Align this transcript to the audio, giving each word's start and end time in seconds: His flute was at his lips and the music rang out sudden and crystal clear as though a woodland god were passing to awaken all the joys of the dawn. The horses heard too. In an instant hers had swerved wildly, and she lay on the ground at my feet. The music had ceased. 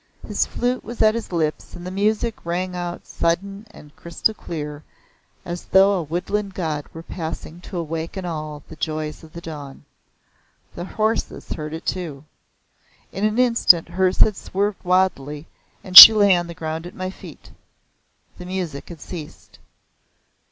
His 0.27 0.47
flute 0.47 0.83
was 0.83 1.03
at 1.03 1.13
his 1.13 1.31
lips 1.31 1.75
and 1.75 1.85
the 1.85 1.91
music 1.91 2.43
rang 2.43 2.75
out 2.75 3.05
sudden 3.05 3.67
and 3.69 3.95
crystal 3.95 4.33
clear 4.33 4.83
as 5.45 5.65
though 5.65 5.93
a 5.93 6.01
woodland 6.01 6.55
god 6.55 6.85
were 6.91 7.03
passing 7.03 7.61
to 7.61 7.77
awaken 7.77 8.25
all 8.25 8.63
the 8.67 8.75
joys 8.75 9.23
of 9.23 9.31
the 9.33 9.41
dawn. 9.41 9.85
The 10.73 10.85
horses 10.85 11.49
heard 11.51 11.79
too. 11.85 12.23
In 13.11 13.25
an 13.25 13.37
instant 13.37 13.89
hers 13.89 14.17
had 14.17 14.35
swerved 14.35 14.83
wildly, 14.83 15.45
and 15.83 15.95
she 15.95 16.13
lay 16.13 16.35
on 16.35 16.47
the 16.47 16.55
ground 16.55 16.87
at 16.87 16.95
my 16.95 17.11
feet. 17.11 17.51
The 18.39 18.45
music 18.47 18.89
had 18.89 19.01
ceased. 19.01 19.59